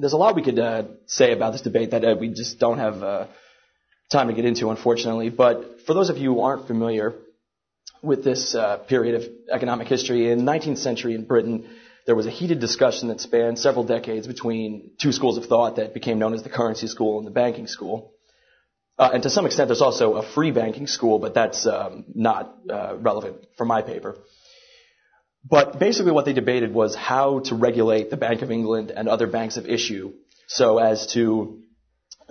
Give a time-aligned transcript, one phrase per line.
[0.00, 2.78] there's a lot we could uh, say about this debate that uh, we just don't
[2.78, 3.26] have uh,
[4.10, 5.30] time to get into, unfortunately.
[5.30, 7.14] But for those of you who aren't familiar
[8.02, 11.68] with this uh, period of economic history, in the 19th century in Britain,
[12.06, 15.94] there was a heated discussion that spanned several decades between two schools of thought that
[15.94, 18.12] became known as the currency school and the banking school.
[18.98, 22.56] Uh, and to some extent, there's also a free banking school, but that's um, not
[22.68, 24.16] uh, relevant for my paper.
[25.44, 29.26] But basically what they debated was how to regulate the Bank of England and other
[29.26, 30.12] banks of issue
[30.46, 31.60] so as to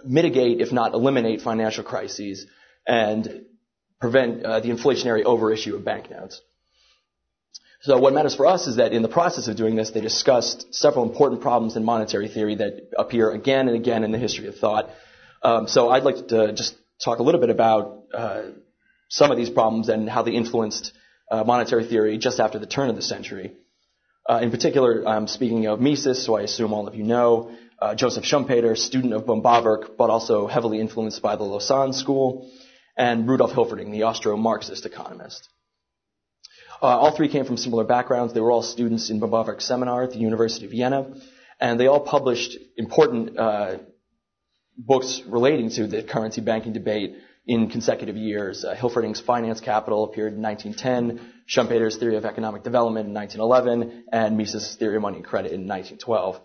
[0.04, 2.46] mitigate, if not eliminate, financial crises
[2.86, 3.46] and
[4.00, 6.42] prevent uh, the inflationary overissue of banknotes.
[7.82, 10.74] So what matters for us is that in the process of doing this, they discussed
[10.74, 14.56] several important problems in monetary theory that appear again and again in the history of
[14.56, 14.90] thought.
[15.44, 18.42] Um, so I'd like to just talk a little bit about uh,
[19.10, 20.92] some of these problems and how they influenced
[21.32, 23.54] uh, monetary theory just after the turn of the century.
[24.30, 27.96] Uh, in particular, I'm speaking of Mises, who I assume all of you know, uh,
[27.96, 32.50] Joseph Schumpeter, student of Böhm-Bawerk, but also heavily influenced by the Lausanne School,
[32.98, 35.48] and Rudolf Hilferding, the Austro-Marxist economist.
[36.82, 38.34] Uh, all three came from similar backgrounds.
[38.34, 41.14] They were all students in Böhm-Bawerk's seminar at the University of Vienna,
[41.60, 43.78] and they all published important uh,
[44.78, 47.16] books relating to the currency banking debate
[47.48, 48.66] in consecutive years.
[48.66, 54.38] Uh, Hilferding's Finance Capital appeared in 1910, Schumpeter's Theory of Economic Development in 1911, and
[54.38, 56.42] Mises' Theory of Money and Credit in 1912.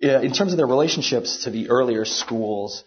[0.00, 2.84] In terms of their relationships to the earlier schools,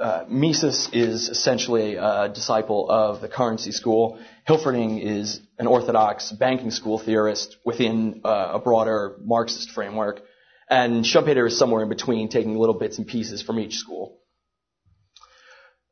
[0.00, 4.20] uh, Mises is essentially a disciple of the currency school.
[4.48, 10.20] Hilferding is an orthodox banking school theorist within uh, a broader Marxist framework.
[10.68, 14.18] And Schumpeter is somewhere in between, taking little bits and pieces from each school.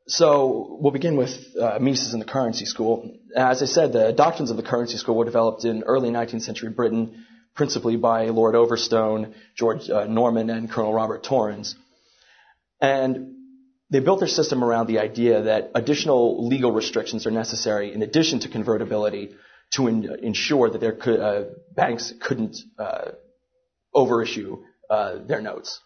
[0.09, 3.19] So we'll begin with uh, Mises and the currency school.
[3.37, 6.71] As I said, the doctrines of the currency school were developed in early 19th century
[6.71, 11.77] Britain, principally by Lord Overstone, George uh, Norman, and Colonel Robert Torrens.
[12.81, 13.37] And
[13.91, 18.41] they built their system around the idea that additional legal restrictions are necessary in addition
[18.41, 19.37] to convertibility
[19.75, 21.45] to in, ensure that their uh,
[21.77, 23.13] banks couldn't uh,
[23.95, 24.59] overissue
[24.91, 25.81] uh, their notes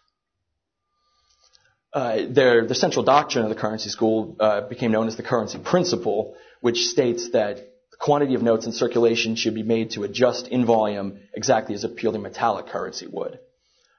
[1.97, 5.57] uh, their, the central doctrine of the currency school uh, became known as the currency
[5.57, 7.55] principle, which states that
[7.89, 11.83] the quantity of notes in circulation should be made to adjust in volume exactly as
[11.83, 13.39] a purely metallic currency would.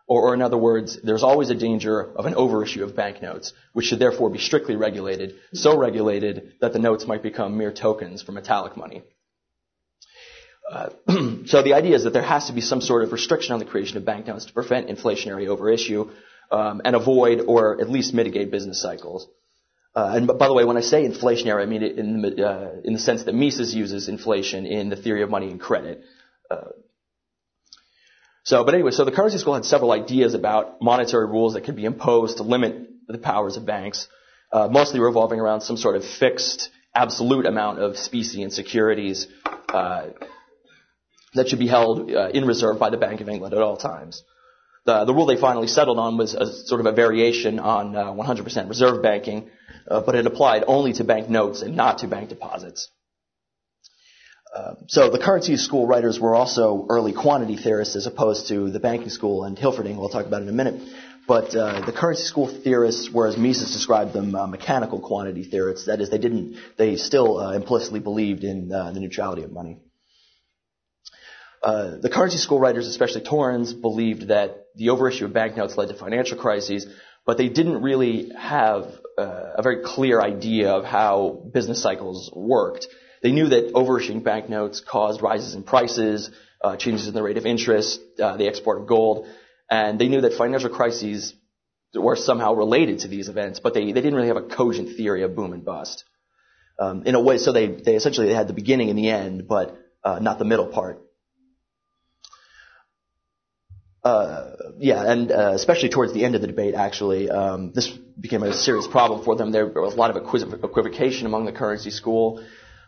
[0.07, 3.87] Or, or in other words, there's always a danger of an overissue of banknotes, which
[3.87, 8.31] should therefore be strictly regulated, so regulated that the notes might become mere tokens for
[8.31, 9.03] metallic money.
[10.71, 10.91] Uh,
[11.47, 13.65] so the idea is that there has to be some sort of restriction on the
[13.65, 16.09] creation of banknotes to prevent inflationary overissue,
[16.51, 19.27] um, and avoid or at least mitigate business cycles.
[19.95, 22.71] Uh, and by the way, when I say inflationary, I mean it in the, uh,
[22.85, 26.03] in the sense that Mises uses inflation in the theory of money and credit.
[26.51, 26.71] Uh,
[28.45, 31.77] so, but anyway, so the currency school had several ideas about monetary rules that could
[31.77, 34.09] be imposed to limit the powers of banks,
[34.53, 39.27] uh, mostly revolving around some sort of fixed, absolute amount of specie and securities
[39.69, 40.07] uh,
[41.35, 44.23] that should be held uh, in reserve by the Bank of England at all times.
[44.89, 48.05] The, the rule they finally settled on was a, sort of a variation on uh,
[48.07, 49.51] 100% reserve banking,
[49.87, 52.89] uh, but it applied only to bank notes and not to bank deposits.
[54.57, 58.81] Uh, so the currency school writers were also early quantity theorists as opposed to the
[58.81, 60.81] banking school and Hilferding, we'll talk about in a minute.
[61.27, 66.01] But uh, the currency school theorists, whereas Mises described them uh, mechanical quantity theorists, that
[66.01, 69.81] is, they didn't, they still uh, implicitly believed in uh, the neutrality of money.
[71.63, 75.95] Uh, the currency school writers, especially Torrens, believed that the overissue of banknotes led to
[75.95, 76.87] financial crises,
[77.27, 78.85] but they didn't really have
[79.19, 82.87] uh, a very clear idea of how business cycles worked.
[83.23, 86.31] They knew that overissuing banknotes caused rises in prices,
[86.63, 89.27] uh, changes in the rate of interest, uh, the export of gold,
[89.71, 91.35] and they knew that financial crises
[91.95, 95.23] were somehow related to these events, but they, they didn't really have a cogent theory
[95.23, 96.05] of boom and bust.
[96.79, 99.77] Um, in a way, so they, they essentially had the beginning and the end, but
[100.05, 101.03] uh, not the middle part.
[104.05, 108.43] Uh, yeah, and uh, especially towards the end of the debate, actually, um, this became
[108.43, 109.51] a serious problem for them.
[109.51, 112.45] There was a lot of equivocation among the currency school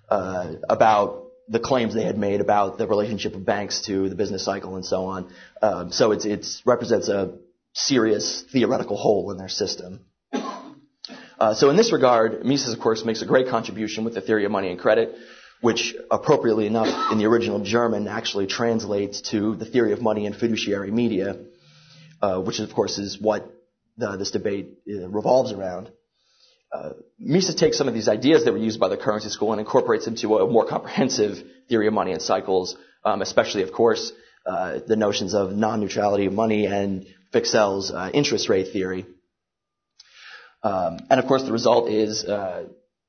[0.08, 4.44] uh, about the claims they had made about the relationship of banks to the business
[4.44, 5.32] cycle and so on.
[5.60, 7.38] Um, so it it's, represents a
[7.74, 10.00] serious theoretical hole in their system.
[10.32, 14.44] Uh, so in this regard, Mises, of course, makes a great contribution with the theory
[14.44, 15.16] of money and credit
[15.60, 20.34] which appropriately enough in the original German actually translates to the theory of money and
[20.34, 21.36] fiduciary media,
[22.22, 23.50] uh, which of course is what
[23.96, 25.90] the, this debate uh, revolves around.
[26.72, 29.60] Uh, Mises takes some of these ideas that were used by the currency school and
[29.60, 34.12] incorporates them to a more comprehensive theory of money and cycles, um, especially, of course,
[34.46, 39.04] uh, the notions of non-neutrality of money and Wicksell's uh, interest rate theory.
[40.62, 42.64] Um, and of course, the result is uh,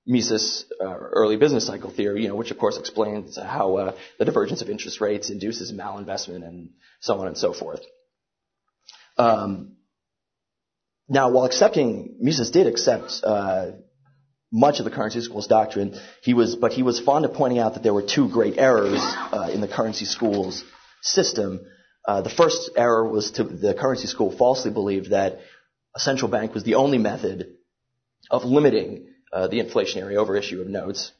[0.06, 4.26] Mises' uh, early business cycle theory, you know, which of course explains how uh, the
[4.26, 7.82] divergence of interest rates induces malinvestment and so on and so forth.
[9.18, 9.76] Um,
[11.08, 13.72] now, while accepting, Mises did accept uh,
[14.52, 16.00] much of the currency school's doctrine.
[16.24, 19.00] He was, but he was fond of pointing out that there were two great errors
[19.00, 20.64] uh, in the currency school's
[21.02, 21.62] system.
[22.08, 25.40] Uh, the first error was to the currency school falsely believed that
[25.96, 27.56] a central bank was the only method
[28.32, 31.12] of limiting uh, the inflationary overissue of notes.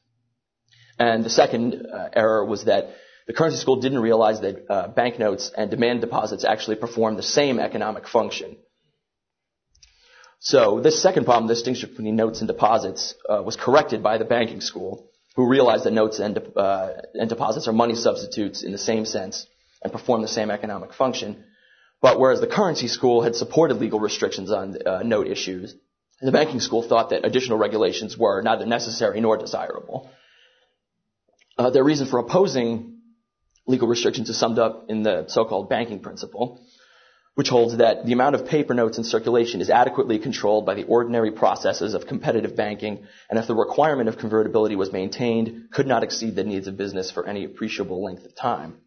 [1.00, 2.90] And the second uh, error was that
[3.28, 7.60] the currency school didn't realize that uh, banknotes and demand deposits actually perform the same
[7.60, 8.58] economic function.
[10.40, 14.26] So this second problem, the distinction between notes and deposits, uh, was corrected by the
[14.26, 18.78] banking school, who realized that notes and, uh, and deposits are money substitutes in the
[18.78, 19.46] same sense
[19.84, 21.44] and perform the same economic function.
[22.02, 25.76] But whereas the currency school had supported legal restrictions on uh, note issues,
[26.22, 30.10] the banking school thought that additional regulations were neither necessary nor desirable.
[31.58, 33.00] Uh, their reason for opposing
[33.68, 36.62] legal restrictions is summed up in the so-called banking principle
[37.36, 40.84] which holds that the amount of paper notes in circulation is adequately controlled by the
[40.84, 46.04] ordinary processes of competitive banking, and if the requirement of convertibility was maintained, could not
[46.04, 48.78] exceed the needs of business for any appreciable length of time.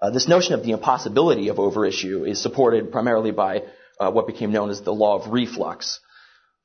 [0.00, 3.64] Uh, this notion of the impossibility of overissue is supported primarily by
[3.98, 5.98] uh, what became known as the law of reflux.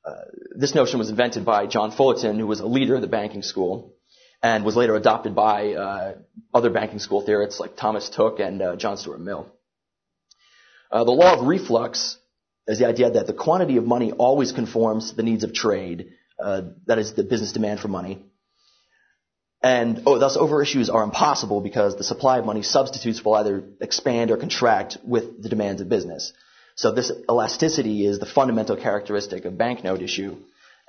[0.04, 0.12] Uh,
[0.56, 3.94] this notion was invented by John Fullarton, who was a leader of the banking school,
[4.42, 6.14] and was later adopted by uh,
[6.52, 9.50] other banking school theorists like Thomas Tooke and uh, John Stuart Mill.
[10.92, 12.18] The law of reflux
[12.66, 16.12] is the idea that the quantity of money always conforms to the needs of trade.
[16.38, 18.24] Uh, that is the business demand for money.
[19.62, 24.30] And oh, thus overissues are impossible because the supply of money substitutes will either expand
[24.30, 26.32] or contract with the demands of business.
[26.76, 30.36] So this elasticity is the fundamental characteristic of banknote issue,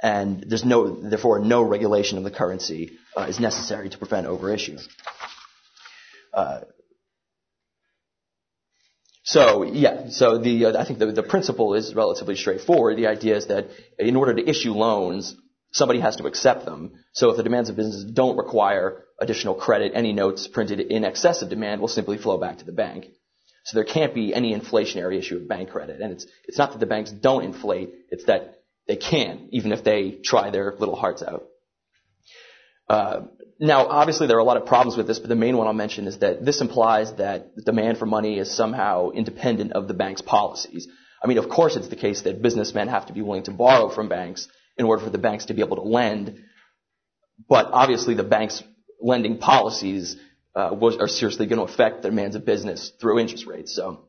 [0.02, 4.82] and there's no, therefore, no regulation of the currency uh, is necessary to prevent overissue.
[6.34, 6.62] Uh,
[9.24, 12.98] so yeah, so the uh, I think the, the principle is relatively straightforward.
[12.98, 13.68] The idea is that
[13.98, 15.36] in order to issue loans,
[15.72, 16.94] somebody has to accept them.
[17.14, 21.42] So if the demands of business don't require additional credit, any notes printed in excess
[21.42, 23.08] of demand will simply flow back to the bank.
[23.66, 26.00] So there can't be any inflationary issue of bank credit.
[26.00, 29.84] And it's it's not that the banks don't inflate; it's that they can, even if
[29.84, 31.46] they try their little hearts out.
[32.88, 33.22] Uh,
[33.60, 35.74] now, obviously, there are a lot of problems with this, but the main one I'll
[35.74, 39.96] mention is that this implies that the demand for money is somehow independent of the
[39.96, 40.88] bank's policies.
[41.24, 43.90] I mean, of course, it's the case that businessmen have to be willing to borrow
[43.90, 44.48] from banks
[44.78, 46.44] in order for the banks to be able to lend,
[47.50, 48.62] but obviously, the bank's
[49.02, 50.18] lending policies
[50.56, 53.75] uh, was, are seriously going to affect the demands of business through interest rates.
[53.75, 54.06] So.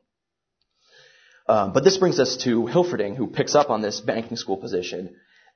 [1.49, 5.15] Um, but this brings us to Hilferding, who picks up on this banking school position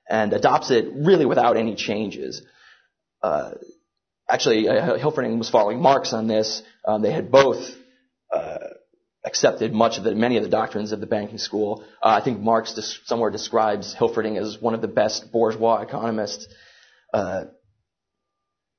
[0.08, 2.42] and adopts it really without any changes.
[3.22, 3.52] Uh,
[4.28, 6.62] actually, uh, Hilferding was following Marx on this.
[6.84, 7.70] Um, they had both
[8.32, 8.58] uh,
[9.24, 11.84] accepted much of the many of the doctrines of the banking school.
[12.02, 16.46] Uh, I think Marx des- somewhere describes Hilferding as one of the best bourgeois economists.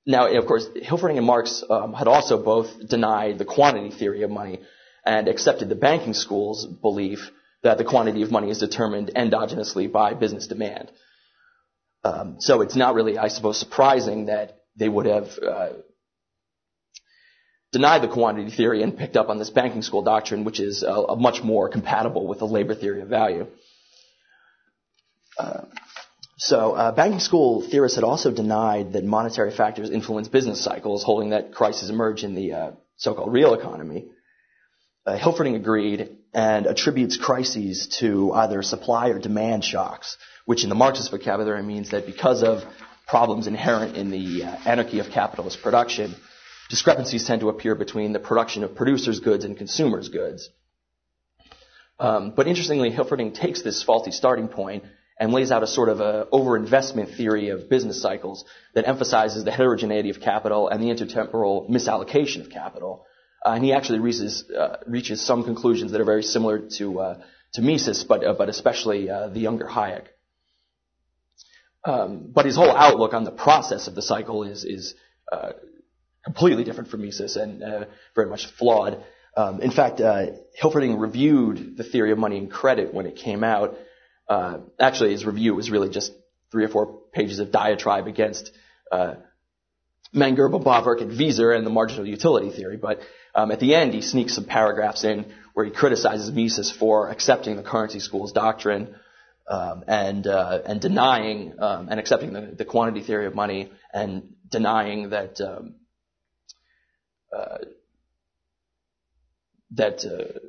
[0.06, 4.32] Now, of course, Hilferding and Marx um, had also both denied the quantity theory of
[4.32, 4.60] money
[5.06, 7.30] and accepted the banking school's belief
[7.64, 10.92] that the quantity of money is determined endogenously by business demand.
[12.04, 15.70] Um, so it's not really, I suppose, surprising that they would have uh,
[17.72, 21.16] denied the quantity theory and picked up on this banking school doctrine, which is uh,
[21.16, 23.46] much more compatible with the labor theory of value.
[25.38, 25.62] Uh,
[26.44, 31.30] so, uh, banking school theorists had also denied that monetary factors influence business cycles, holding
[31.30, 34.08] that crises emerge in the uh, so-called real economy.
[35.06, 40.76] Uh, Hilferding agreed and attributes crises to either supply or demand shocks, which in the
[40.76, 42.64] Marxist vocabulary means that because of
[43.08, 46.16] problems inherent in the uh, anarchy of capitalist production,
[46.72, 50.50] discrepancies tend to appear between the production of producers' goods and consumers' goods.
[52.00, 54.86] Um, but interestingly, Hilferding takes this faulty starting point
[55.20, 59.52] and lays out a sort of a overinvestment theory of business cycles that emphasizes the
[59.52, 63.06] heterogeneity of capital and the intertemporal misallocation of capital.
[63.46, 67.22] Uh, and he actually reaches, uh, reaches some conclusions that are very similar to, uh,
[67.54, 70.06] to Mises, but, uh, but especially uh, the younger Hayek.
[71.84, 74.94] Um, but his whole outlook on the process of the cycle is, is
[75.32, 75.54] uh,
[76.24, 77.64] completely different from Mises and
[78.14, 79.04] very much flawed.
[79.36, 83.76] Um, in fact, Hilferding reviewed the theory of money and credit when it came out.
[84.34, 86.12] Uh, actually, his review was really just
[86.52, 86.86] three or four
[87.18, 88.52] pages of diatribe against
[88.92, 89.16] uh,
[90.14, 92.78] Mann, Gerbel, Bawerk, and Wieser and the marginal utility theory.
[92.78, 92.98] But
[93.34, 97.56] Um, at the end, he sneaks some paragraphs in where he criticizes Mises for accepting
[97.56, 98.96] the currency school's doctrine
[99.48, 104.34] um, and uh, and denying um, and accepting the, the, quantity theory of money and
[104.50, 105.76] denying that um,
[107.36, 107.60] uh,
[109.72, 110.40] that uh,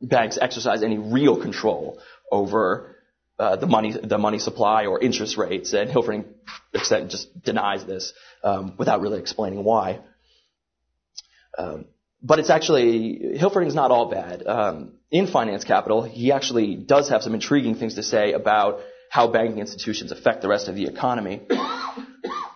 [0.00, 1.98] banks exercise any real control
[2.30, 2.96] over
[3.38, 6.24] uh, the money the money supply or interest rates, and Hilferding
[6.72, 10.00] just denies this um, without really explaining why.
[11.58, 11.86] Um,
[12.22, 14.46] but it's actually Hilferding's not all bad.
[14.46, 18.80] Um, in Finance Capital, he actually does have some intriguing things to say about
[19.10, 21.42] how banking institutions affect the rest of the economy.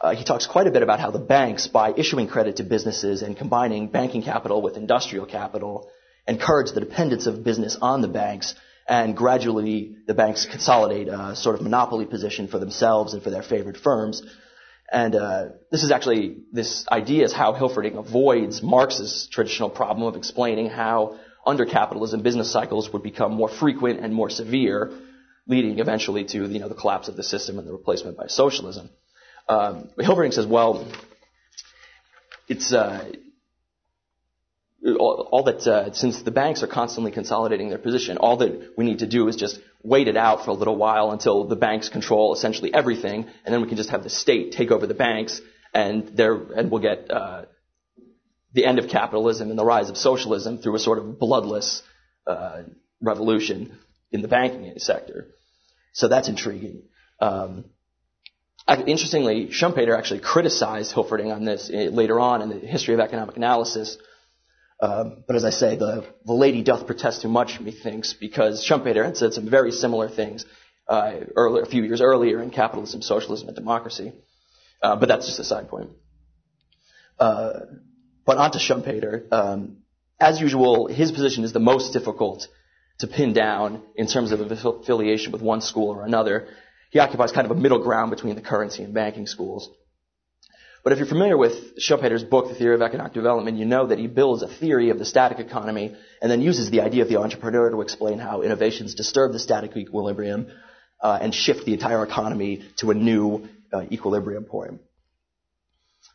[0.03, 3.21] Uh, he talks quite a bit about how the banks, by issuing credit to businesses
[3.21, 5.91] and combining banking capital with industrial capital,
[6.27, 8.55] encourage the dependence of business on the banks,
[8.89, 13.43] and gradually the banks consolidate a sort of monopoly position for themselves and for their
[13.43, 14.23] favored firms.
[14.93, 20.17] And uh, this is actually this idea is how Hilferding avoids Marx's traditional problem of
[20.17, 24.91] explaining how under capitalism business cycles would become more frequent and more severe,
[25.47, 28.91] leading eventually to you know the collapse of the system and the replacement by socialism.
[29.49, 30.87] Um, Hilferding says, well,
[32.49, 33.11] it's uh,
[34.85, 38.85] all, all that uh, since the banks are constantly consolidating their position, all that we
[38.85, 41.89] need to do is just wait it out for a little while until the banks
[41.89, 45.41] control essentially everything, and then we can just have the state take over the banks,
[45.75, 47.45] and there and we'll get uh,
[48.55, 51.83] the end of capitalism and the rise of socialism through a sort of bloodless
[52.27, 52.63] uh,
[53.01, 53.79] revolution
[54.11, 55.29] in the banking sector.
[55.93, 56.83] So that's intriguing.
[57.21, 57.67] Um,
[58.87, 63.37] interestingly, Schumpeter actually criticized Hilferding on this uh, later on in the history of economic
[63.37, 63.99] analysis.
[64.83, 69.05] Um, but as I say, the, the lady doth protest too much, methinks, because Schumpeter
[69.05, 70.47] had said some very similar things
[70.89, 74.13] uh, earlier, a few years earlier in Capitalism, Socialism, and Democracy.
[74.83, 75.91] Uh, but that's just a side point.
[77.19, 77.61] Uh,
[78.25, 79.31] but on to Schumpeter.
[79.31, 79.79] Um,
[80.19, 82.47] as usual, his position is the most difficult
[83.01, 86.49] to pin down in terms of affiliation with one school or another.
[86.91, 89.71] He occupies kind of a middle ground between the currency and banking schools.
[90.83, 93.99] But if you're familiar with Schumpeter's book, The Theory of Economic Development, you know that
[93.99, 97.19] he builds a theory of the static economy and then uses the idea of the
[97.19, 100.47] entrepreneur to explain how innovations disturb the static equilibrium
[101.03, 104.81] uh, and shift the entire economy to a new uh, equilibrium point.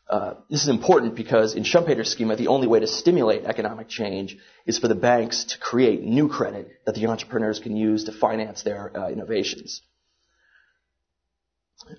[0.10, 4.38] Uh, this is important because in Schumpeter's schema, the only way to stimulate economic change
[4.66, 8.64] is for the banks to create new credit that the entrepreneurs can use to finance
[8.64, 9.82] their uh, innovations.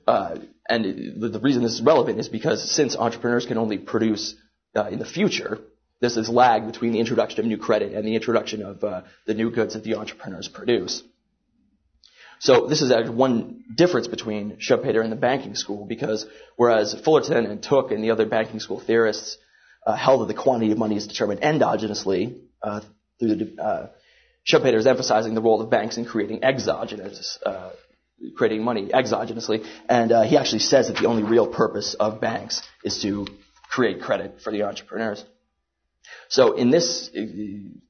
[0.07, 0.37] Uh,
[0.69, 4.35] and the, the, reason this is relevant is because since entrepreneurs can only produce
[4.75, 5.59] uh, in the future,
[6.01, 9.35] there's this lag between the introduction of new credit and the introduction of uh, the
[9.35, 11.03] new goods that the entrepreneurs produce.
[12.39, 17.63] So this is one difference between Schumpeter and the banking school because whereas Fullarton and
[17.63, 19.39] Tooke and the other banking school theorists
[19.87, 22.81] uh, held that the quantity of money is determined endogenously uh,
[23.19, 23.87] through the uh,
[24.47, 27.71] Schumpeter is emphasizing the role of banks in creating exogenous uh,
[28.37, 29.67] creating money exogenously.
[29.89, 33.27] And uh, he actually says that the only real purpose of banks is to
[33.71, 35.25] create credit for the entrepreneurs.
[36.29, 37.21] So in this uh,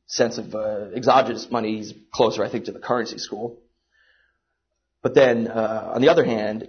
[0.06, 3.60] sense of uh, exogenous money, he's closer, I think, to the currency school.
[5.02, 6.68] But then, uh, on the other hand,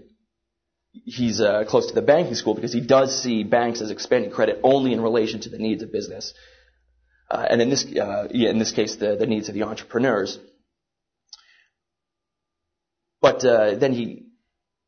[0.92, 4.60] he's uh, close to the banking school because he does see banks as expanding credit
[4.64, 6.34] only in relation to the needs of business.
[7.30, 10.40] Uh, and in this, yeah, in this case, the, the needs of the entrepreneurs.
[13.28, 14.28] But uh, then he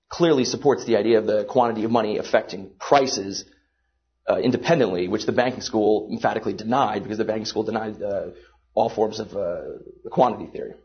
[0.07, 3.43] clearly supports the idea of the quantity of money affecting prices
[4.29, 8.27] uh, independently, which the banking school emphatically denied because the banking school denied uh,
[8.73, 9.61] all forms of uh,
[10.05, 10.75] the quantity theory.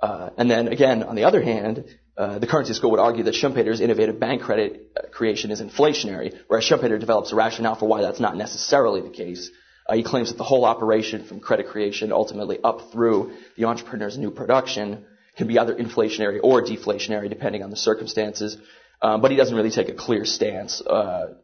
[0.00, 1.84] Uh, and then again, on the other hand,
[2.16, 6.64] uh, the currency school would argue that Schumpeter's innovative bank credit creation is inflationary, whereas
[6.64, 9.50] Schumpeter develops a rationale for why that's not necessarily the case.
[9.92, 14.30] he claims that the whole operation from credit creation ultimately up through the entrepreneur's new
[14.30, 15.04] production
[15.38, 18.58] can be either inflationary or deflationary depending on the circumstances.
[19.00, 20.82] Um, but he doesn't really take a clear stance.
[20.82, 21.34] Uh,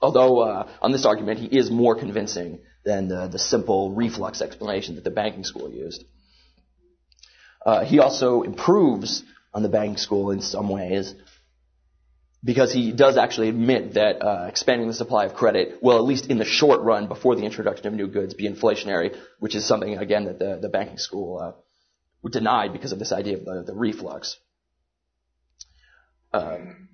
[0.00, 4.94] although uh, on this argument he is more convincing than the, the simple reflux explanation
[4.94, 6.02] that the banking school used.
[7.64, 9.22] Uh, he also improves
[9.52, 11.14] on the banking school in some ways
[12.42, 16.26] because he does actually admit that uh, expanding the supply of credit will, at least
[16.26, 19.98] in the short run, before the introduction of new goods, be inflationary, which is something
[19.98, 21.52] again that the, the banking school uh,
[22.28, 24.36] denied because of this idea of the, the reflux.
[26.32, 26.88] Um,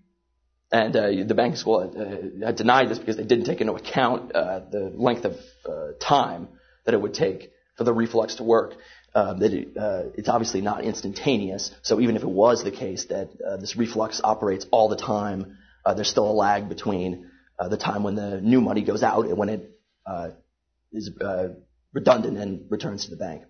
[0.72, 4.34] and uh, the banking school uh, had, denied this because they didn't take into account
[4.34, 5.36] uh, the length of
[5.68, 6.48] uh, time
[6.84, 8.74] that it would take for the reflux to work.
[9.14, 11.70] Um, that it, uh, it's obviously not instantaneous.
[11.82, 15.58] So even if it was the case that uh, this reflux operates all the time,
[15.94, 19.38] there's still a lag between uh, the time when the new money goes out and
[19.38, 19.70] when it
[20.06, 20.30] uh,
[20.92, 21.48] is uh,
[21.92, 23.42] redundant and returns to the bank.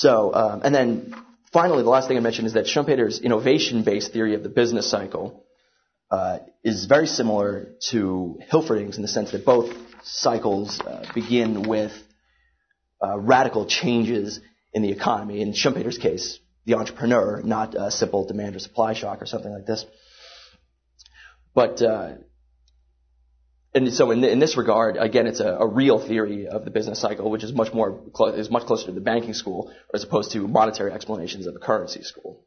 [0.00, 1.14] So, um, and then
[1.52, 5.44] finally, the last thing I mentioned is that Schumpeter's innovation-based theory of the business cycle
[6.10, 9.70] uh, is very similar to Hilferding's in the sense that both
[10.02, 11.92] cycles uh, begin with
[13.04, 14.40] uh, radical changes
[14.72, 15.42] in the economy.
[15.42, 19.66] In Schumpeter's case, the entrepreneur, not a simple demand or supply shock or something like
[19.66, 19.84] this.
[21.54, 22.12] But uh,
[23.72, 27.00] and so in, in, this regard, again, it's a, a, real theory of the business
[27.00, 28.00] cycle, which is much more
[28.34, 32.02] is much closer to the banking school as opposed to monetary explanations of the currency
[32.02, 32.44] school.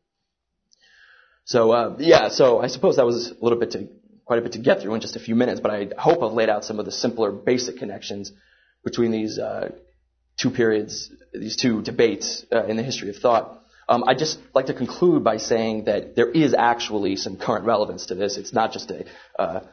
[1.45, 3.87] So uh, yeah, so I suppose that was a little bit to
[4.25, 6.33] quite a bit to get through in just a few minutes, but I hope I've
[6.33, 8.31] laid out some of the simpler, basic connections
[8.83, 9.69] between these uh,
[10.37, 13.61] two periods, these two debates uh, in the history of thought.
[13.87, 18.07] Um, I'd just like to conclude by saying that there is actually some current relevance
[18.07, 18.37] to this.
[18.37, 19.63] It's not just a,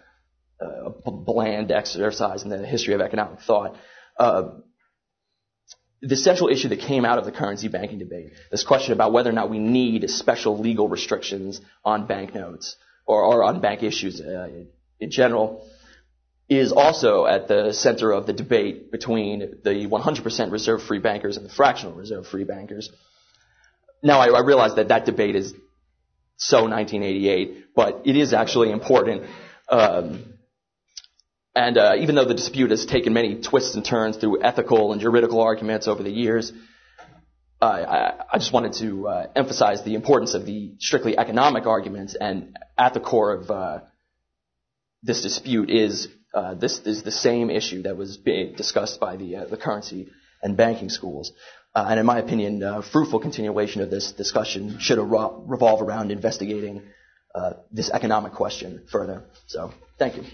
[0.60, 3.76] uh, a bland exercise in the history of economic thought.
[4.18, 4.50] Uh,
[6.02, 9.28] the central issue that came out of the currency banking debate, this question about whether
[9.28, 12.76] or not we need special legal restrictions on banknotes
[13.06, 14.48] or, or on bank issues uh,
[14.98, 15.66] in general,
[16.48, 21.52] is also at the center of the debate between the 100% reserve-free bankers and the
[21.52, 22.90] fractional reserve-free bankers.
[24.02, 25.54] Now, I, I realize that that debate is
[26.36, 29.26] so 1988, but it is actually important.
[29.68, 30.34] Um,
[31.54, 35.00] and uh, even though the dispute has taken many twists and turns through ethical and
[35.00, 36.52] juridical arguments over the years,
[37.60, 42.14] uh, I, I, just wanted to uh, emphasize the importance of the strictly economic arguments.
[42.18, 43.80] And at the core of uh,
[45.02, 49.36] this dispute is uh, this is the same issue that was being discussed by the
[49.36, 50.08] uh, the currency
[50.42, 51.32] and banking schools.
[51.74, 56.82] and in my opinion, a fruitful continuation of this discussion should revolve around investigating
[57.70, 59.24] this economic question further.
[59.46, 60.24] So, thank you.